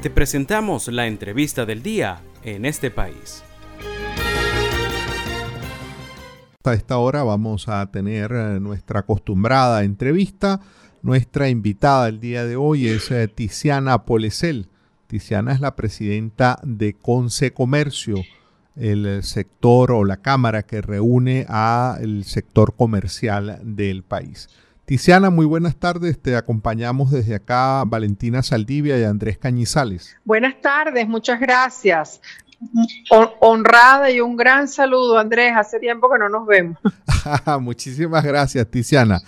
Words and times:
Te 0.00 0.10
presentamos 0.10 0.86
la 0.86 1.08
entrevista 1.08 1.66
del 1.66 1.82
día 1.82 2.20
en 2.44 2.64
este 2.64 2.88
país. 2.92 3.42
A 6.62 6.72
esta 6.72 6.98
hora 6.98 7.24
vamos 7.24 7.68
a 7.68 7.84
tener 7.90 8.30
eh, 8.30 8.60
nuestra 8.60 9.00
acostumbrada 9.00 9.82
entrevista. 9.82 10.60
Nuestra 11.02 11.48
invitada 11.48 12.06
el 12.08 12.20
día 12.20 12.44
de 12.44 12.54
hoy 12.54 12.86
es 12.86 13.10
eh, 13.10 13.26
Tiziana 13.26 14.04
Polesel. 14.04 14.68
Tiziana 15.08 15.52
es 15.52 15.60
la 15.60 15.74
presidenta 15.74 16.60
de 16.62 16.94
Conce 16.94 17.52
Comercio, 17.52 18.18
el 18.76 19.24
sector 19.24 19.90
o 19.90 20.04
la 20.04 20.18
cámara 20.18 20.62
que 20.62 20.80
reúne 20.80 21.44
al 21.48 22.22
sector 22.22 22.76
comercial 22.76 23.58
del 23.64 24.04
país. 24.04 24.48
Tiziana, 24.88 25.28
muy 25.28 25.44
buenas 25.44 25.76
tardes. 25.76 26.18
Te 26.18 26.34
acompañamos 26.34 27.10
desde 27.10 27.34
acá 27.34 27.84
Valentina 27.86 28.42
Saldivia 28.42 28.98
y 28.98 29.04
Andrés 29.04 29.36
Cañizales. 29.36 30.16
Buenas 30.24 30.62
tardes, 30.62 31.06
muchas 31.06 31.38
gracias. 31.38 32.22
honrada 33.38 34.10
y 34.10 34.22
un 34.22 34.34
gran 34.34 34.66
saludo, 34.66 35.18
Andrés. 35.18 35.52
Hace 35.54 35.78
tiempo 35.78 36.08
que 36.10 36.18
no 36.18 36.30
nos 36.30 36.46
vemos. 36.46 36.78
Muchísimas 37.60 38.24
gracias, 38.24 38.66
Tiziana. 38.70 39.20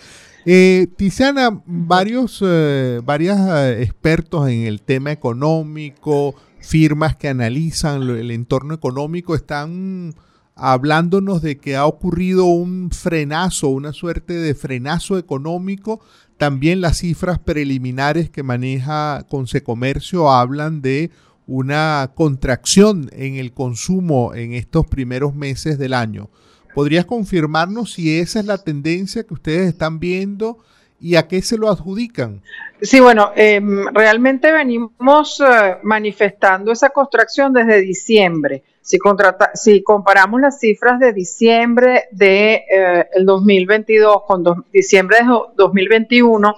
Eh, 0.47 0.87
Tiziana, 0.97 1.51
varios, 1.67 2.41
eh, 2.43 3.03
eh, 3.07 3.79
expertos 3.83 4.49
en 4.49 4.63
el 4.63 4.81
tema 4.81 5.13
económico, 5.13 6.37
firmas 6.61 7.17
que 7.17 7.29
analizan 7.29 8.01
el 8.09 8.31
entorno 8.31 8.73
económico, 8.73 9.35
están 9.35 10.15
hablándonos 10.61 11.41
de 11.41 11.59
que 11.59 11.77
ha 11.77 11.87
ocurrido 11.87 12.45
un 12.45 12.91
frenazo, 12.91 13.69
una 13.69 13.93
suerte 13.93 14.35
de 14.35 14.55
frenazo 14.55 15.17
económico. 15.17 16.01
También 16.37 16.81
las 16.81 16.99
cifras 16.99 17.39
preliminares 17.39 18.31
que 18.31 18.43
maneja 18.43 19.27
Consecomercio 19.29 20.31
hablan 20.31 20.83
de 20.83 21.11
una 21.47 22.13
contracción 22.15 23.11
en 23.13 23.37
el 23.37 23.53
consumo 23.53 24.35
en 24.35 24.53
estos 24.53 24.87
primeros 24.87 25.35
meses 25.35 25.79
del 25.79 25.95
año. 25.95 26.29
¿Podrías 26.75 27.07
confirmarnos 27.07 27.95
si 27.95 28.19
esa 28.19 28.41
es 28.41 28.47
la 28.47 28.59
tendencia 28.59 29.25
que 29.25 29.35
ustedes 29.35 29.69
están 29.69 29.99
viendo 29.99 30.59
y 31.01 31.17
a 31.17 31.27
qué 31.27 31.43
se 31.43 31.57
lo 31.57 31.71
adjudican? 31.71 32.43
Sí, 32.83 33.01
bueno, 33.01 33.33
em, 33.35 33.87
realmente 33.93 34.53
venimos 34.53 35.41
eh, 35.41 35.79
manifestando 35.83 36.71
esa 36.71 36.91
contracción 36.91 37.53
desde 37.53 37.81
diciembre. 37.81 38.63
Si, 38.83 39.83
comparamos 39.83 40.41
las 40.41 40.59
cifras 40.59 40.99
de 40.99 41.13
diciembre 41.13 42.09
de 42.13 42.55
eh, 42.55 43.09
el 43.15 43.27
2022 43.27 44.23
con 44.27 44.65
diciembre 44.73 45.19
de 45.19 45.25
2021, 45.57 46.55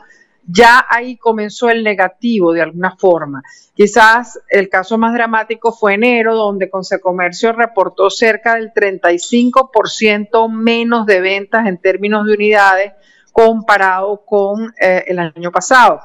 ya 0.47 0.85
ahí 0.89 1.17
comenzó 1.17 1.71
el 1.71 1.85
negativo 1.85 2.53
de 2.53 2.63
alguna 2.63 2.97
forma. 2.97 3.43
Quizás 3.75 4.41
el 4.49 4.69
caso 4.69 4.99
más 4.99 5.15
dramático 5.15 5.73
fue 5.73 5.95
enero, 5.95 6.35
donde 6.35 6.71
Consecomercio 6.71 7.53
reportó 7.53 8.11
cerca 8.11 8.55
del 8.55 8.73
35% 8.73 10.51
menos 10.51 11.07
de 11.07 11.21
ventas 11.21 11.67
en 11.67 11.79
términos 11.79 12.27
de 12.27 12.35
unidades 12.35 12.93
comparado 13.33 14.25
con 14.25 14.75
eh, 14.81 15.05
el 15.07 15.19
año 15.19 15.51
pasado. 15.51 16.01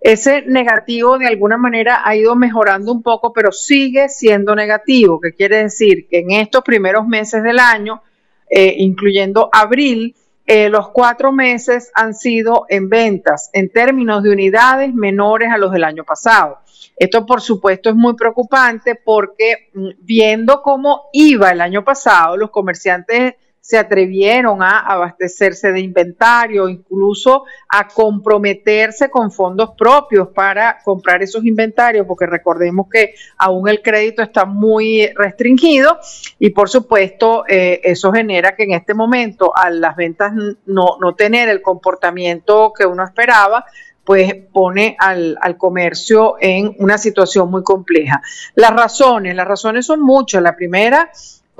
Ese 0.00 0.42
negativo 0.42 1.18
de 1.18 1.26
alguna 1.26 1.58
manera 1.58 2.00
ha 2.04 2.16
ido 2.16 2.34
mejorando 2.34 2.90
un 2.90 3.02
poco, 3.02 3.32
pero 3.34 3.52
sigue 3.52 4.08
siendo 4.08 4.54
negativo, 4.54 5.20
que 5.20 5.32
quiere 5.32 5.64
decir 5.64 6.08
que 6.08 6.20
en 6.20 6.30
estos 6.30 6.62
primeros 6.64 7.06
meses 7.06 7.42
del 7.42 7.58
año, 7.58 8.02
eh, 8.48 8.76
incluyendo 8.78 9.50
abril, 9.52 10.16
eh, 10.46 10.68
los 10.70 10.88
cuatro 10.88 11.32
meses 11.32 11.92
han 11.94 12.14
sido 12.14 12.64
en 12.68 12.88
ventas 12.88 13.50
en 13.52 13.70
términos 13.70 14.22
de 14.22 14.30
unidades 14.30 14.92
menores 14.94 15.50
a 15.52 15.58
los 15.58 15.70
del 15.70 15.84
año 15.84 16.02
pasado. 16.02 16.58
Esto, 16.96 17.24
por 17.24 17.40
supuesto, 17.40 17.90
es 17.90 17.94
muy 17.94 18.14
preocupante 18.14 18.94
porque 18.94 19.70
mm, 19.74 19.88
viendo 20.00 20.62
cómo 20.62 21.04
iba 21.12 21.50
el 21.50 21.60
año 21.60 21.84
pasado, 21.84 22.36
los 22.36 22.50
comerciantes 22.50 23.34
se 23.60 23.78
atrevieron 23.78 24.62
a 24.62 24.80
abastecerse 24.80 25.70
de 25.72 25.80
inventario, 25.80 26.68
incluso 26.68 27.44
a 27.68 27.86
comprometerse 27.86 29.10
con 29.10 29.30
fondos 29.30 29.72
propios 29.76 30.28
para 30.28 30.78
comprar 30.82 31.22
esos 31.22 31.44
inventarios, 31.44 32.06
porque 32.06 32.26
recordemos 32.26 32.86
que 32.90 33.14
aún 33.36 33.68
el 33.68 33.82
crédito 33.82 34.22
está 34.22 34.46
muy 34.46 35.08
restringido 35.14 35.98
y 36.38 36.50
por 36.50 36.68
supuesto 36.68 37.44
eh, 37.48 37.80
eso 37.84 38.12
genera 38.12 38.56
que 38.56 38.64
en 38.64 38.72
este 38.72 38.94
momento 38.94 39.52
a 39.54 39.70
las 39.70 39.94
ventas 39.94 40.32
no, 40.66 40.96
no 41.00 41.14
tener 41.14 41.48
el 41.48 41.60
comportamiento 41.60 42.72
que 42.76 42.86
uno 42.86 43.04
esperaba, 43.04 43.66
pues 44.04 44.34
pone 44.52 44.96
al, 44.98 45.36
al, 45.40 45.56
comercio 45.56 46.36
en 46.40 46.74
una 46.78 46.98
situación 46.98 47.50
muy 47.50 47.62
compleja. 47.62 48.22
Las 48.54 48.72
razones, 48.72 49.36
las 49.36 49.46
razones 49.46 49.86
son 49.86 50.00
muchas. 50.00 50.42
La 50.42 50.56
primera 50.56 51.10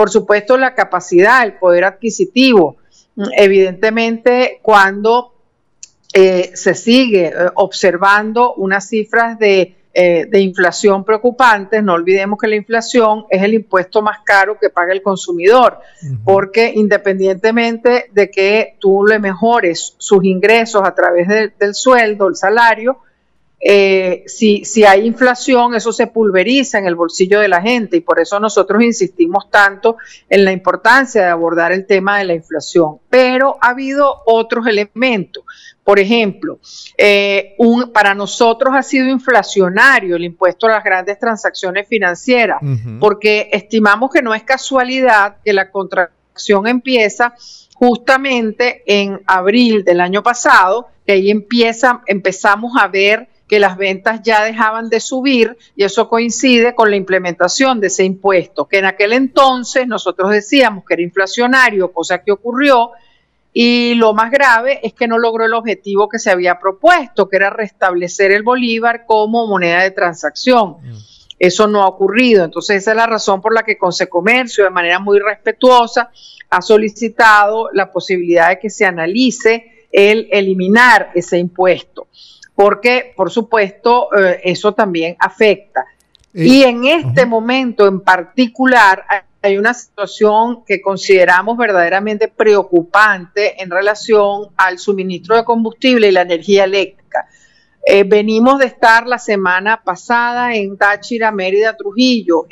por 0.00 0.09
supuesto, 0.09 0.56
la 0.56 0.75
capacidad, 0.75 1.44
el 1.44 1.59
poder 1.59 1.84
adquisitivo. 1.84 2.78
Evidentemente, 3.37 4.59
cuando 4.62 5.34
eh, 6.15 6.53
se 6.55 6.75
sigue 6.75 7.27
eh, 7.27 7.34
observando 7.56 8.55
unas 8.55 8.89
cifras 8.89 9.39
de, 9.39 9.77
eh, 9.93 10.25
de, 10.27 10.41
inflación 10.41 11.05
preocupantes, 11.05 11.83
no 11.83 11.93
olvidemos 11.93 12.39
que 12.39 12.49
la 12.49 12.56
inflación 12.56 13.27
es 13.28 13.43
el 13.43 13.53
impuesto 13.53 14.00
más 14.00 14.21
caro 14.25 14.59
que 14.59 14.71
paga 14.71 14.94
el 14.94 15.03
consumidor, 15.03 15.81
porque 16.25 16.72
independientemente 16.75 18.06
de 18.10 18.31
que 18.31 18.77
tú 18.78 19.05
le 19.05 19.19
mejores 19.19 19.97
sus 19.99 20.25
ingresos 20.25 20.81
a 20.83 20.94
través 20.94 21.28
del 21.28 21.75
sueldo, 21.75 22.27
el 22.27 22.37
salario, 22.37 23.00
eh, 23.62 24.25
si, 24.26 24.65
si 24.65 24.84
hay 24.84 25.06
inflación, 25.06 25.75
eso 25.75 25.93
se 25.93 26.06
pulveriza 26.06 26.78
en 26.78 26.87
el 26.87 26.94
bolsillo 26.94 27.41
de 27.41 27.48
la 27.48 27.60
gente 27.60 27.98
y 27.98 28.00
por 28.00 28.19
eso 28.19 28.41
nosotros 28.41 28.82
insistimos 28.82 29.50
tanto 29.50 29.98
en 30.31 30.47
la 30.47 30.53
importancia 30.53 31.22
de 31.22 31.28
abordar 31.28 31.71
el 31.71 31.87
tema 31.87 32.19
de 32.19 32.25
la 32.25 32.34
inflación. 32.34 32.98
Pero 33.10 33.59
ha 33.60 33.69
habido 33.69 34.22
otros 34.25 34.66
elementos. 34.66 35.44
Por 35.84 35.98
ejemplo, 35.98 36.59
eh, 36.97 37.54
un, 37.59 37.93
para 37.93 38.15
nosotros 38.15 38.75
ha 38.75 38.82
sido 38.82 39.09
inflacionario 39.09 40.16
el 40.16 40.25
impuesto 40.25 40.66
a 40.66 40.71
las 40.71 40.84
grandes 40.84 41.19
transacciones 41.19 41.87
financieras, 41.88 42.60
porque 42.98 43.50
estimamos 43.53 44.10
que 44.10 44.22
no 44.22 44.34
es 44.34 44.42
casualidad 44.42 45.37
que 45.44 45.53
la 45.53 45.71
contracción 45.71 46.66
empieza 46.66 47.34
justamente 47.75 48.82
en 48.87 49.21
abril 49.27 49.84
del 49.84 50.00
año 50.00 50.22
pasado, 50.22 50.88
que 51.04 51.12
ahí 51.12 51.31
empieza, 51.31 52.03
empezamos 52.06 52.72
a 52.78 52.87
ver 52.87 53.30
que 53.50 53.59
las 53.59 53.77
ventas 53.77 54.22
ya 54.22 54.44
dejaban 54.44 54.88
de 54.88 55.00
subir 55.00 55.59
y 55.75 55.83
eso 55.83 56.09
coincide 56.09 56.72
con 56.77 56.88
la 56.88 56.94
implementación 56.94 57.81
de 57.81 57.88
ese 57.88 58.05
impuesto, 58.05 58.66
que 58.66 58.78
en 58.78 58.84
aquel 58.84 59.12
entonces 59.12 59.88
nosotros 59.88 60.31
decíamos 60.31 60.84
que 60.84 60.94
era 60.94 61.03
inflacionario, 61.03 61.93
cosa 61.93 62.22
que 62.22 62.31
ocurrió, 62.31 62.93
y 63.53 63.94
lo 63.94 64.15
más 64.15 64.31
grave 64.31 64.78
es 64.84 64.93
que 64.93 65.09
no 65.09 65.19
logró 65.19 65.47
el 65.47 65.55
objetivo 65.55 66.09
que 66.09 66.21
se 66.21 66.31
había 66.31 66.60
propuesto, 66.60 67.28
que 67.28 67.39
era 67.39 67.50
restablecer 67.50 68.31
el 68.31 68.44
bolívar 68.44 69.05
como 69.05 69.49
moneda 69.49 69.83
de 69.83 69.91
transacción. 69.91 70.77
Mm. 70.81 70.97
Eso 71.41 71.66
no 71.66 71.83
ha 71.83 71.89
ocurrido. 71.89 72.44
Entonces 72.44 72.77
esa 72.77 72.93
es 72.93 72.97
la 72.99 73.06
razón 73.06 73.41
por 73.43 73.53
la 73.53 73.65
que 73.65 73.77
Consecomercio, 73.77 74.62
de 74.62 74.71
manera 74.71 75.00
muy 75.00 75.19
respetuosa, 75.19 76.12
ha 76.50 76.62
solicitado 76.62 77.69
la 77.72 77.91
posibilidad 77.91 78.50
de 78.50 78.60
que 78.60 78.71
se 78.71 78.84
analice 78.84 79.89
el 79.91 80.28
eliminar 80.31 81.10
ese 81.16 81.39
impuesto 81.39 82.06
porque 82.60 83.15
por 83.16 83.31
supuesto 83.31 84.15
eh, 84.15 84.43
eso 84.44 84.75
también 84.75 85.16
afecta. 85.19 85.87
Eh, 86.34 86.44
y 86.44 86.62
en 86.62 86.84
este 86.84 87.25
momento 87.25 87.88
en 87.88 88.00
particular 88.00 89.03
hay 89.41 89.56
una 89.56 89.72
situación 89.72 90.62
que 90.66 90.82
consideramos 90.82 91.56
verdaderamente 91.56 92.28
preocupante 92.28 93.62
en 93.62 93.71
relación 93.71 94.48
al 94.59 94.78
suministro 94.78 95.37
de 95.37 95.44
combustible 95.44 96.09
y 96.09 96.12
la 96.12 96.21
energía 96.21 96.65
eléctrica. 96.65 97.27
Eh, 97.83 98.04
venimos 98.04 98.59
de 98.59 98.66
estar 98.66 99.06
la 99.06 99.18
semana 99.18 99.83
pasada 99.83 100.54
en 100.54 100.77
Táchira, 100.77 101.33
Mérida, 101.33 101.74
Trujillo, 101.78 102.45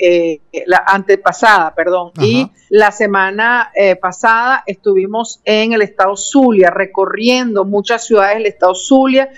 la 0.65 0.85
antepasada, 0.87 1.75
perdón, 1.75 2.13
y 2.19 2.51
la 2.71 2.93
semana 2.93 3.71
pasada 4.01 4.65
estuvimos 4.67 5.43
en 5.45 5.75
el 5.75 5.83
estado 5.83 6.17
Zulia, 6.17 6.71
recorriendo 6.71 7.67
muchas 7.67 8.07
ciudades 8.07 8.39
del 8.39 8.47
estado 8.47 8.75
Zulia 8.75 9.29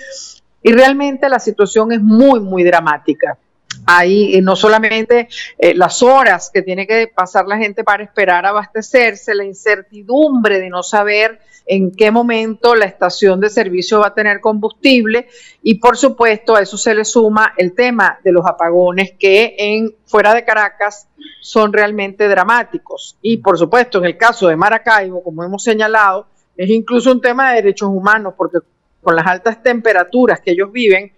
y 0.63 0.71
realmente 0.71 1.29
la 1.29 1.39
situación 1.39 1.91
es 1.91 2.01
muy, 2.01 2.39
muy 2.39 2.63
dramática. 2.63 3.37
Ahí 3.85 4.39
no 4.41 4.55
solamente 4.55 5.27
eh, 5.57 5.73
las 5.73 6.03
horas 6.03 6.51
que 6.53 6.61
tiene 6.61 6.85
que 6.85 7.07
pasar 7.07 7.47
la 7.47 7.57
gente 7.57 7.83
para 7.83 8.03
esperar 8.03 8.45
abastecerse, 8.45 9.33
la 9.33 9.45
incertidumbre 9.45 10.59
de 10.59 10.69
no 10.69 10.83
saber 10.83 11.39
en 11.65 11.91
qué 11.91 12.11
momento 12.11 12.75
la 12.75 12.85
estación 12.85 13.39
de 13.39 13.49
servicio 13.49 13.99
va 13.99 14.07
a 14.07 14.13
tener 14.13 14.39
combustible 14.39 15.27
y 15.61 15.75
por 15.75 15.95
supuesto 15.97 16.55
a 16.55 16.61
eso 16.61 16.77
se 16.77 16.93
le 16.93 17.05
suma 17.05 17.53
el 17.57 17.73
tema 17.73 18.19
de 18.23 18.31
los 18.31 18.45
apagones 18.45 19.13
que 19.17 19.55
en 19.57 19.95
fuera 20.05 20.33
de 20.33 20.43
Caracas 20.43 21.07
son 21.39 21.71
realmente 21.71 22.27
dramáticos 22.27 23.17
y 23.21 23.37
por 23.37 23.57
supuesto 23.57 23.99
en 23.99 24.05
el 24.05 24.17
caso 24.17 24.47
de 24.47 24.55
Maracaibo, 24.55 25.23
como 25.23 25.43
hemos 25.43 25.63
señalado, 25.63 26.27
es 26.57 26.69
incluso 26.69 27.11
un 27.11 27.21
tema 27.21 27.49
de 27.49 27.57
derechos 27.57 27.89
humanos 27.89 28.33
porque 28.35 28.59
con 29.01 29.15
las 29.15 29.27
altas 29.27 29.61
temperaturas 29.63 30.39
que 30.41 30.51
ellos 30.51 30.71
viven, 30.71 31.13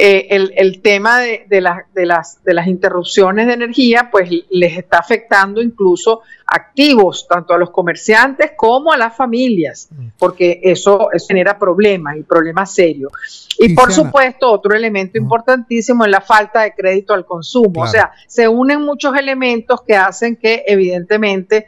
eh, 0.00 0.28
el, 0.56 0.80
tema 0.80 1.18
de, 1.18 1.60
las, 1.60 1.92
de, 1.92 2.06
las, 2.06 2.44
de 2.44 2.54
las 2.54 2.68
interrupciones 2.68 3.48
de 3.48 3.54
energía, 3.54 4.10
pues 4.12 4.30
les 4.48 4.78
está 4.78 4.98
afectando 4.98 5.60
incluso 5.60 6.20
activos, 6.46 7.26
tanto 7.28 7.52
a 7.52 7.58
los 7.58 7.70
comerciantes 7.70 8.52
como 8.56 8.92
a 8.92 8.96
las 8.96 9.16
familias, 9.16 9.88
porque 10.16 10.60
eso, 10.62 11.08
genera 11.26 11.58
problemas 11.58 12.16
y 12.16 12.22
problemas 12.22 12.72
serios. 12.72 13.48
Y 13.58 13.74
por 13.74 13.92
supuesto, 13.92 14.52
otro 14.52 14.76
elemento 14.76 15.18
importantísimo 15.18 16.04
es 16.04 16.12
la 16.12 16.20
falta 16.20 16.62
de 16.62 16.74
crédito 16.74 17.12
al 17.12 17.26
consumo. 17.26 17.82
O 17.82 17.86
sea, 17.88 18.12
se 18.28 18.46
unen 18.46 18.82
muchos 18.82 19.16
elementos 19.16 19.82
que 19.82 19.96
hacen 19.96 20.36
que 20.36 20.62
evidentemente 20.68 21.66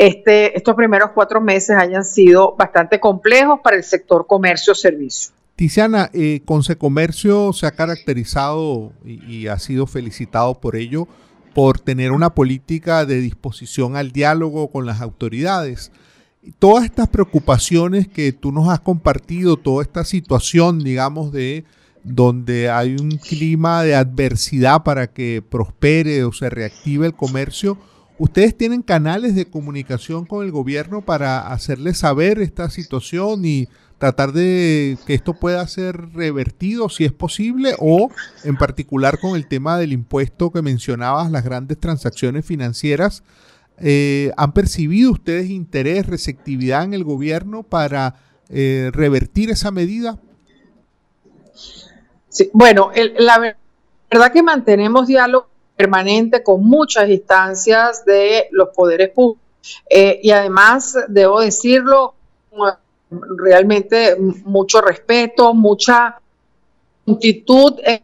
este, 0.00 0.56
estos 0.56 0.74
primeros 0.76 1.10
cuatro 1.14 1.42
meses 1.42 1.76
hayan 1.76 2.06
sido 2.06 2.56
bastante 2.56 2.98
complejos 2.98 3.60
para 3.62 3.76
el 3.76 3.84
sector 3.84 4.26
comercio-servicio. 4.26 5.34
Tiziana, 5.56 6.08
eh, 6.14 6.40
Consecomercio 6.46 7.52
se 7.52 7.66
ha 7.66 7.72
caracterizado 7.72 8.94
y, 9.04 9.48
ha 9.48 9.58
sido 9.58 9.86
felicitado 9.86 10.58
por 10.58 10.76
ello, 10.76 11.06
por 11.52 11.78
tener 11.78 12.12
una 12.12 12.30
política 12.30 13.04
de 13.04 13.20
disposición 13.20 13.94
al 13.94 14.10
diálogo 14.10 14.70
con 14.70 14.86
las 14.86 15.02
autoridades. 15.02 15.92
Todas 16.58 16.86
estas 16.86 17.08
preocupaciones 17.08 18.08
que 18.08 18.32
tú 18.32 18.52
nos 18.52 18.70
has 18.70 18.80
compartido, 18.80 19.58
toda 19.58 19.82
esta 19.82 20.04
situación, 20.04 20.78
digamos, 20.78 21.30
de 21.30 21.66
donde 22.04 22.70
hay 22.70 22.96
un 22.98 23.18
clima 23.18 23.82
de 23.82 23.96
adversidad 23.96 24.82
para 24.82 25.08
que 25.08 25.42
prospere 25.46 26.24
o 26.24 26.32
se 26.32 26.48
reactive 26.48 27.06
el 27.06 27.12
comercio, 27.12 27.76
¿ustedes 28.20 28.54
tienen 28.54 28.82
canales 28.82 29.34
de 29.34 29.46
comunicación 29.46 30.26
con 30.26 30.44
el 30.44 30.52
gobierno 30.52 31.00
para 31.00 31.50
hacerles 31.52 31.96
saber 31.96 32.38
esta 32.38 32.68
situación 32.68 33.46
y 33.46 33.66
tratar 33.96 34.32
de 34.32 34.98
que 35.06 35.14
esto 35.14 35.32
pueda 35.32 35.66
ser 35.66 36.12
revertido 36.12 36.90
si 36.90 37.06
es 37.06 37.12
posible 37.12 37.74
o 37.78 38.10
en 38.44 38.56
particular 38.56 39.18
con 39.18 39.36
el 39.36 39.48
tema 39.48 39.78
del 39.78 39.94
impuesto 39.94 40.50
que 40.50 40.60
mencionabas, 40.60 41.30
las 41.30 41.44
grandes 41.44 41.80
transacciones 41.80 42.44
financieras. 42.44 43.22
Eh, 43.78 44.32
¿Han 44.36 44.52
percibido 44.52 45.12
ustedes 45.12 45.48
interés, 45.48 46.06
receptividad 46.06 46.84
en 46.84 46.92
el 46.92 47.04
gobierno 47.04 47.62
para 47.62 48.16
eh, 48.50 48.90
revertir 48.92 49.48
esa 49.48 49.70
medida? 49.70 50.18
Sí, 52.28 52.50
bueno, 52.52 52.90
la 53.18 53.56
verdad 54.10 54.30
que 54.30 54.42
mantenemos 54.42 55.06
diálogo 55.06 55.49
permanente 55.80 56.42
con 56.42 56.62
muchas 56.62 57.08
instancias 57.08 58.04
de 58.04 58.48
los 58.50 58.68
poderes 58.68 59.10
públicos 59.10 59.50
eh, 59.88 60.20
y 60.22 60.30
además, 60.30 60.96
debo 61.08 61.40
decirlo, 61.40 62.14
realmente 63.10 64.16
mucho 64.44 64.80
respeto, 64.80 65.54
mucha 65.54 66.20
multitud 67.06 67.74
en 67.82 68.02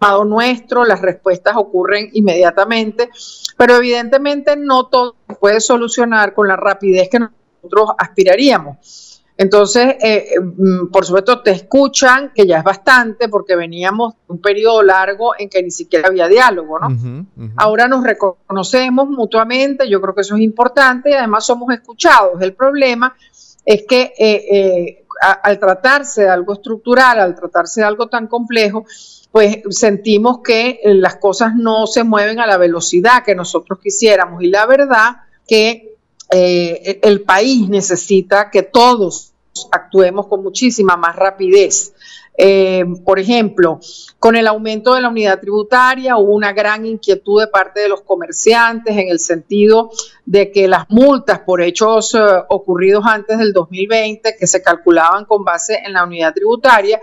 llamado 0.00 0.24
nuestro, 0.24 0.84
las 0.84 1.00
respuestas 1.00 1.54
ocurren 1.56 2.10
inmediatamente, 2.12 3.08
pero 3.56 3.76
evidentemente 3.76 4.56
no 4.56 4.86
todo 4.86 5.16
se 5.28 5.34
puede 5.36 5.60
solucionar 5.60 6.34
con 6.34 6.48
la 6.48 6.56
rapidez 6.56 7.08
que 7.08 7.20
nosotros 7.20 7.90
aspiraríamos. 7.98 9.11
Entonces, 9.42 9.96
eh, 10.00 10.36
mm, 10.40 10.92
por 10.92 11.04
supuesto, 11.04 11.42
te 11.42 11.50
escuchan, 11.50 12.30
que 12.32 12.46
ya 12.46 12.58
es 12.58 12.64
bastante, 12.64 13.28
porque 13.28 13.56
veníamos 13.56 14.14
de 14.14 14.34
un 14.34 14.40
periodo 14.40 14.84
largo 14.84 15.32
en 15.36 15.48
que 15.48 15.60
ni 15.64 15.72
siquiera 15.72 16.06
había 16.06 16.28
diálogo, 16.28 16.78
¿no? 16.78 17.26
Ahora 17.56 17.88
nos 17.88 18.04
reconocemos 18.04 19.08
mutuamente, 19.08 19.88
yo 19.88 20.00
creo 20.00 20.14
que 20.14 20.20
eso 20.20 20.36
es 20.36 20.42
importante 20.42 21.10
y 21.10 21.14
además 21.14 21.44
somos 21.44 21.74
escuchados. 21.74 22.40
El 22.40 22.54
problema 22.54 23.16
es 23.64 23.84
que 23.88 24.12
eh, 24.16 24.44
eh, 24.52 25.04
al 25.42 25.58
tratarse 25.58 26.22
de 26.22 26.28
algo 26.28 26.52
estructural, 26.52 27.18
al 27.18 27.34
tratarse 27.34 27.80
de 27.80 27.88
algo 27.88 28.06
tan 28.06 28.28
complejo, 28.28 28.84
pues 29.32 29.58
sentimos 29.70 30.38
que 30.44 30.78
eh, 30.84 30.94
las 30.94 31.16
cosas 31.16 31.56
no 31.56 31.88
se 31.88 32.04
mueven 32.04 32.38
a 32.38 32.46
la 32.46 32.58
velocidad 32.58 33.24
que 33.24 33.34
nosotros 33.34 33.80
quisiéramos. 33.82 34.40
Y 34.44 34.50
la 34.50 34.66
verdad 34.66 35.16
que 35.48 35.88
el 36.34 37.20
país 37.24 37.68
necesita 37.68 38.48
que 38.48 38.62
todos 38.62 39.31
actuemos 39.70 40.26
con 40.26 40.42
muchísima 40.42 40.96
más 40.96 41.16
rapidez. 41.16 41.92
Eh, 42.36 42.84
por 43.04 43.18
ejemplo, 43.18 43.78
con 44.18 44.36
el 44.36 44.46
aumento 44.46 44.94
de 44.94 45.02
la 45.02 45.10
unidad 45.10 45.38
tributaria 45.38 46.16
hubo 46.16 46.32
una 46.32 46.52
gran 46.54 46.86
inquietud 46.86 47.40
de 47.40 47.46
parte 47.46 47.80
de 47.80 47.88
los 47.88 48.00
comerciantes 48.00 48.96
en 48.96 49.08
el 49.08 49.18
sentido 49.18 49.90
de 50.24 50.50
que 50.50 50.66
las 50.66 50.88
multas 50.88 51.40
por 51.40 51.60
hechos 51.60 52.14
eh, 52.14 52.18
ocurridos 52.48 53.04
antes 53.06 53.36
del 53.38 53.52
2020, 53.52 54.36
que 54.38 54.46
se 54.46 54.62
calculaban 54.62 55.26
con 55.26 55.44
base 55.44 55.80
en 55.84 55.92
la 55.92 56.04
unidad 56.04 56.32
tributaria, 56.32 57.00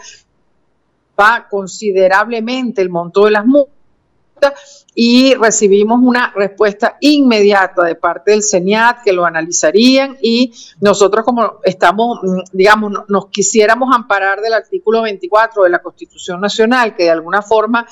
va 1.20 1.48
considerablemente 1.48 2.82
el 2.82 2.90
monto 2.90 3.26
de 3.26 3.32
las 3.32 3.46
multas 3.46 3.79
y 4.96 5.34
recibimos 5.36 6.00
una 6.02 6.34
respuesta 6.36 6.98
inmediata 7.00 7.84
de 7.84 7.96
parte 7.96 8.32
del 8.32 8.44
CENIAT 8.44 9.04
que 9.04 9.14
lo 9.14 9.26
analizarían 9.26 10.18
y 10.22 10.52
nosotros 10.82 11.24
como 11.24 11.60
estamos, 11.64 12.20
mm, 12.22 12.40
digamos, 12.52 12.92
nos 13.08 13.28
quisiéramos 13.28 13.96
amparar 13.96 14.42
del 14.42 14.54
artículo 14.54 15.04
24 15.04 15.64
de 15.64 15.70
la 15.70 15.80
Constitución 15.80 16.42
Nacional 16.42 16.96
que 16.96 17.04
de 17.04 17.12
alguna 17.12 17.42
forma 17.42 17.88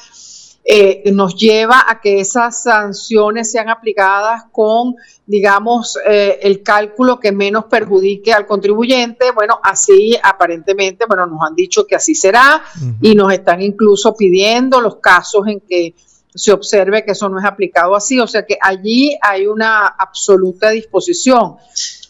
eh, 0.70 1.10
nos 1.14 1.38
lleva 1.38 1.86
a 1.88 2.02
que 2.02 2.20
esas 2.20 2.64
sanciones 2.64 3.50
sean 3.50 3.70
aplicadas 3.70 4.44
con, 4.52 4.96
digamos, 5.26 5.98
eh, 6.06 6.40
el 6.42 6.62
cálculo 6.62 7.22
que 7.22 7.32
menos 7.32 7.66
perjudique 7.66 8.34
al 8.34 8.46
contribuyente. 8.46 9.32
Bueno, 9.32 9.62
así 9.64 10.20
aparentemente, 10.22 11.06
bueno, 11.08 11.26
nos 11.26 11.40
han 11.42 11.56
dicho 11.56 11.88
que 11.88 11.96
así 11.96 12.16
será 12.16 12.62
y 13.02 13.16
nos 13.16 13.32
están 13.32 13.62
incluso 13.62 14.14
pidiendo 14.14 14.82
los 14.82 14.98
casos 14.98 15.48
en 15.48 15.62
que 15.62 15.96
se 16.34 16.52
observe 16.52 17.04
que 17.04 17.12
eso 17.12 17.30
no 17.30 17.40
es 17.40 17.46
aplicado 17.46 17.96
así. 17.96 18.20
O 18.20 18.28
sea 18.28 18.46
que 18.46 18.58
allí 18.62 19.18
hay 19.22 19.48
una 19.48 19.88
absoluta 19.88 20.70
disposición. 20.70 21.56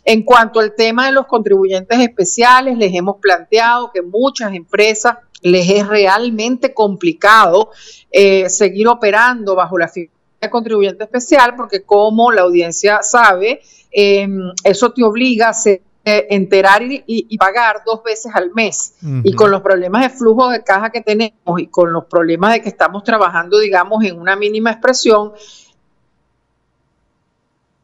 En 0.05 0.23
cuanto 0.23 0.59
al 0.59 0.73
tema 0.75 1.07
de 1.07 1.11
los 1.11 1.27
contribuyentes 1.27 1.99
especiales, 1.99 2.77
les 2.77 2.93
hemos 2.93 3.17
planteado 3.17 3.91
que 3.91 4.01
muchas 4.01 4.53
empresas 4.53 5.17
les 5.41 5.69
es 5.69 5.87
realmente 5.87 6.73
complicado 6.73 7.71
eh, 8.11 8.49
seguir 8.49 8.87
operando 8.87 9.55
bajo 9.55 9.77
la 9.77 9.87
figura 9.87 10.17
de 10.41 10.49
contribuyente 10.49 11.03
especial 11.03 11.55
porque 11.55 11.83
como 11.83 12.31
la 12.31 12.41
audiencia 12.43 13.01
sabe, 13.01 13.61
em, 13.91 14.51
eso 14.63 14.91
te 14.91 15.03
obliga 15.03 15.49
a 15.49 15.53
ser 15.53 15.81
enterar 16.29 16.81
y, 16.83 17.37
pagar 17.37 17.81
dos 17.85 18.03
veces 18.03 18.31
al 18.33 18.51
mes. 18.53 18.95
Y 19.23 19.33
con 19.33 19.51
los 19.51 19.61
problemas 19.61 20.03
de 20.03 20.09
flujo 20.09 20.49
de 20.49 20.63
caja 20.63 20.89
que 20.89 21.01
tenemos 21.01 21.59
y 21.59 21.67
con 21.67 21.91
los 21.91 22.05
problemas 22.05 22.53
de 22.53 22.61
que 22.61 22.69
estamos 22.69 23.03
trabajando, 23.03 23.59
digamos, 23.59 24.03
en 24.03 24.19
una 24.19 24.35
mínima 24.35 24.71
expresión, 24.71 25.33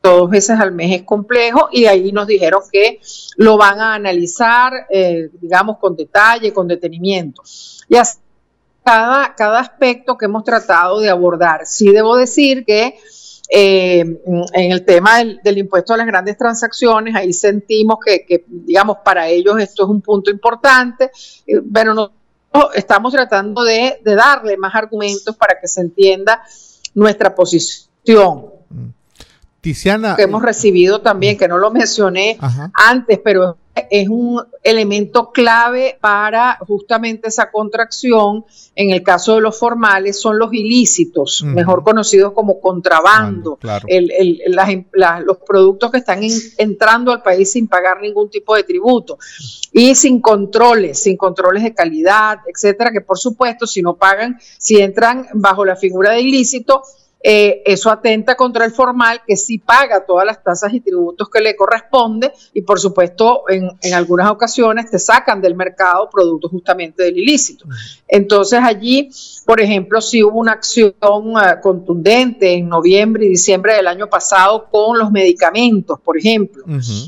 dos 0.01 0.29
veces 0.29 0.59
al 0.59 0.74
mes 0.74 1.00
es 1.00 1.03
complejo 1.03 1.69
y 1.71 1.86
ahí 1.86 2.12
nos 2.12 2.27
dijeron 2.27 2.62
que 2.71 3.00
lo 3.38 3.57
van 3.57 3.79
a 3.79 3.95
analizar, 3.95 4.74
eh, 4.89 5.29
digamos, 5.41 5.77
con 5.77 5.95
detalle, 5.95 6.51
con 6.53 6.67
detenimiento. 6.67 7.41
Y 7.88 7.95
así 7.95 8.19
cada, 8.83 9.33
cada 9.36 9.59
aspecto 9.59 10.17
que 10.17 10.25
hemos 10.25 10.43
tratado 10.43 11.00
de 11.00 11.09
abordar. 11.09 11.65
Sí 11.65 11.89
debo 11.91 12.17
decir 12.17 12.65
que 12.65 12.98
eh, 13.55 14.00
en 14.00 14.72
el 14.72 14.83
tema 14.83 15.19
del, 15.19 15.57
impuesto 15.60 15.93
a 15.93 15.98
las 15.98 16.07
grandes 16.07 16.36
transacciones, 16.36 17.13
ahí 17.13 17.31
sentimos 17.31 18.00
que, 18.03 18.43
digamos, 18.48 18.98
para 19.05 19.27
ellos 19.27 19.60
esto 19.60 19.83
es 19.83 19.89
un 19.89 20.01
punto 20.01 20.31
importante, 20.31 21.12
eh, 21.45 21.62
pero 21.72 21.93
no, 21.93 22.12
estamos 22.74 23.13
tratando 23.13 23.63
de, 23.63 24.00
darle 24.03 24.57
más 24.57 24.74
argumentos 24.74 25.36
para 25.36 25.60
que 25.62 25.67
se 25.67 25.81
entienda 25.81 26.41
nuestra 26.95 27.36
posición. 27.36 28.45
Tiziana. 29.63 30.17
Que 30.17 30.24
hemos 30.24 30.41
recibido 30.43 31.00
también, 31.00 31.38
que 31.38 31.48
no 31.48 31.58
lo 31.58 31.72
mencioné 31.72 32.38
antes, 32.74 33.17
pero 33.24 33.58
es 33.89 34.10
un 34.10 34.43
elemento 34.62 35.32
clave 35.32 35.98
para 36.01 36.58
justamente 36.67 37.29
esa 37.29 37.50
contracción. 37.50 38.43
En 38.75 38.89
el 38.89 39.03
caso 39.03 39.36
de 39.36 39.41
los 39.41 39.58
formales, 39.58 40.20
son 40.20 40.38
los 40.38 40.53
ilícitos, 40.53 41.43
mejor 41.43 41.82
conocidos 41.84 42.34
como 42.34 42.60
contrabando, 42.60 43.58
los 45.25 45.38
productos 45.48 45.91
que 45.91 45.98
están 45.98 46.20
entrando 46.58 47.13
al 47.13 47.22
país 47.22 47.51
sin 47.51 47.70
pagar 47.70 48.01
ningún 48.01 48.29
tipo 48.29 48.55
de 48.55 48.63
tributo 48.63 49.17
y 49.72 49.96
sin 49.96 50.20
controles, 50.20 51.01
sin 51.01 51.15
controles 51.15 51.63
de 51.63 51.74
calidad, 51.74 52.39
etcétera, 52.48 52.91
que 52.91 53.01
por 53.01 53.17
supuesto, 53.17 53.65
si 53.65 53.82
no 53.82 53.96
pagan, 53.96 54.39
si 54.58 54.82
entran 54.82 55.27
bajo 55.34 55.63
la 55.63 55.77
figura 55.77 56.12
de 56.12 56.22
ilícito, 56.22 56.84
eh, 57.24 57.62
eso 57.65 57.89
atenta 57.89 58.36
contra 58.36 58.65
el 58.65 58.72
formal 58.72 59.22
que 59.25 59.38
sí 59.38 59.58
paga 59.58 60.06
todas 60.06 60.25
las 60.25 60.44
tasas 60.44 60.74
y 60.74 60.82
tributos 60.82 61.30
que 61.30 61.39
le 61.39 61.56
corresponde 61.56 62.34
y 62.53 62.63
por 62.63 62.80
supuesto 62.80 63.46
en, 63.48 63.70
en 63.82 63.94
algunas 63.94 64.30
ocasiones 64.30 64.92
te 64.92 65.00
sacan 65.00 65.42
del 65.42 65.56
mercado 65.56 66.10
productos 66.10 66.51
justamente 66.51 67.03
del 67.03 67.18
ilícito. 67.18 67.65
Entonces 68.08 68.60
allí, 68.62 69.10
por 69.46 69.62
ejemplo, 69.62 70.01
si 70.01 70.24
hubo 70.24 70.38
una 70.38 70.51
acción 70.51 70.94
uh, 71.01 71.62
contundente 71.62 72.53
en 72.53 72.70
noviembre 72.70 73.25
y 73.25 73.30
diciembre 73.30 73.75
del 73.75 73.88
año 73.88 74.08
pasado 74.08 74.68
con 74.70 74.98
los 75.00 75.12
medicamentos, 75.12 76.00
por 76.00 76.18
ejemplo. 76.18 76.63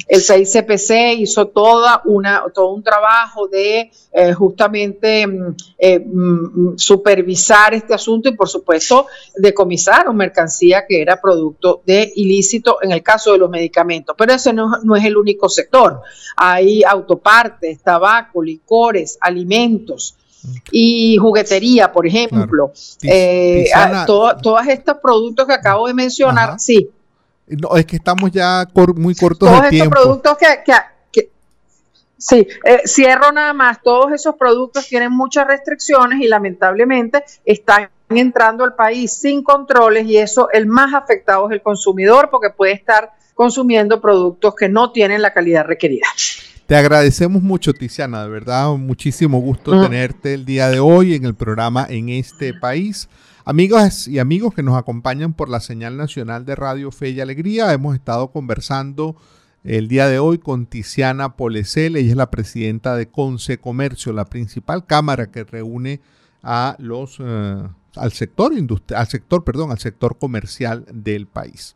El 0.07 0.21
6CPC 0.21 1.17
hizo 1.19 1.47
toda 1.47 2.01
una, 2.05 2.43
todo 2.53 2.73
un 2.73 2.83
trabajo 2.83 3.47
de 3.47 3.91
eh, 4.11 4.33
justamente 4.33 5.27
mm, 5.27 5.55
eh, 5.77 5.99
mm, 5.99 6.77
supervisar 6.77 7.73
este 7.73 7.93
asunto 7.93 8.29
y 8.29 8.35
por 8.35 8.47
supuesto 8.47 9.07
mercancía 10.13 10.85
que 10.87 11.01
era 11.01 11.19
producto 11.19 11.81
de 11.85 12.11
ilícito 12.15 12.77
en 12.81 12.91
el 12.91 13.01
caso 13.01 13.33
de 13.33 13.39
los 13.39 13.49
medicamentos. 13.49 14.15
Pero 14.17 14.33
ese 14.33 14.53
no, 14.53 14.79
no 14.83 14.95
es 14.95 15.05
el 15.05 15.17
único 15.17 15.49
sector. 15.49 16.01
Hay 16.37 16.83
autopartes, 16.83 17.81
tabaco, 17.81 18.41
licores, 18.43 19.17
alimentos 19.21 20.15
y 20.71 21.17
juguetería, 21.17 21.91
por 21.91 22.05
ejemplo. 22.07 22.71
Eh, 23.01 23.69
todos 24.05 24.67
estos 24.67 24.97
productos 25.01 25.47
que 25.47 25.53
acabo 25.53 25.87
de 25.87 25.93
mencionar, 25.93 26.59
sí. 26.59 26.89
No, 27.47 27.75
es 27.75 27.85
que 27.85 27.97
estamos 27.97 28.31
ya 28.31 28.67
muy 28.95 29.13
cortos 29.15 29.49
todos 29.49 29.65
estos 29.71 29.87
productos 29.87 30.37
que, 30.37 31.29
sí, 32.17 32.47
eh, 32.63 32.81
cierro 32.85 33.31
nada 33.31 33.53
más. 33.53 33.81
Todos 33.83 34.11
esos 34.13 34.35
productos 34.35 34.87
tienen 34.87 35.11
muchas 35.11 35.45
restricciones 35.47 36.21
y 36.21 36.27
lamentablemente 36.27 37.23
están 37.45 37.89
entrando 38.09 38.63
al 38.63 38.75
país 38.75 39.13
sin 39.13 39.43
controles 39.43 40.05
y 40.05 40.17
eso 40.17 40.49
el 40.51 40.67
más 40.67 40.93
afectado 40.93 41.49
es 41.49 41.53
el 41.53 41.61
consumidor 41.61 42.29
porque 42.29 42.49
puede 42.49 42.73
estar 42.73 43.11
consumiendo 43.33 44.01
productos 44.01 44.55
que 44.55 44.69
no 44.69 44.91
tienen 44.91 45.21
la 45.21 45.33
calidad 45.33 45.65
requerida. 45.65 46.07
Te 46.65 46.75
agradecemos 46.75 47.43
mucho, 47.43 47.73
Tiziana, 47.73 48.23
de 48.23 48.29
verdad, 48.29 48.69
muchísimo 48.73 49.39
gusto 49.39 49.79
tenerte 49.83 50.33
el 50.33 50.45
día 50.45 50.69
de 50.69 50.79
hoy 50.79 51.13
en 51.13 51.25
el 51.25 51.35
programa 51.35 51.85
En 51.87 52.09
este 52.09 52.53
país. 52.55 53.07
Amigos 53.43 54.07
y 54.07 54.17
amigos 54.17 54.55
que 54.55 54.63
nos 54.63 54.75
acompañan 54.75 55.33
por 55.33 55.49
la 55.49 55.59
señal 55.59 55.97
nacional 55.97 56.45
de 56.45 56.55
Radio 56.55 56.89
Fe 56.91 57.09
y 57.09 57.21
Alegría, 57.21 57.71
hemos 57.73 57.93
estado 57.93 58.31
conversando 58.31 59.15
el 59.63 59.87
día 59.87 60.07
de 60.07 60.17
hoy 60.17 60.39
con 60.39 60.65
Tiziana 60.65 61.35
Polecel, 61.35 61.95
ella 61.95 62.09
es 62.09 62.15
la 62.15 62.31
presidenta 62.31 62.95
de 62.95 63.07
Conce 63.07 63.59
Comercio, 63.59 64.13
la 64.13 64.25
principal 64.25 64.87
cámara 64.87 65.31
que 65.31 65.43
reúne 65.43 66.01
a 66.41 66.75
los 66.79 67.17
eh, 67.19 67.63
al 67.97 68.11
sector 68.11 68.51
al 68.95 69.07
sector, 69.07 69.43
perdón, 69.43 69.71
al 69.71 69.79
sector 69.79 70.17
comercial 70.17 70.85
del 70.91 71.27
país. 71.27 71.75